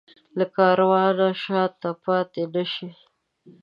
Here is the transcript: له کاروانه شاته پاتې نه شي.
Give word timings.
له 0.37 0.45
کاروانه 0.55 1.27
شاته 1.43 1.89
پاتې 2.03 2.43
نه 2.53 2.63
شي. 2.73 2.89